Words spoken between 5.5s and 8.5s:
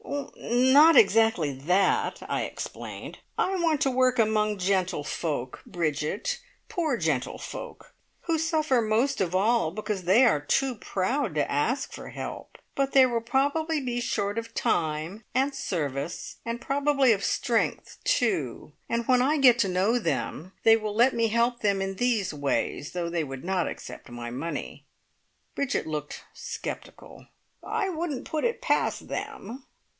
Bridget poor gentlefolk, who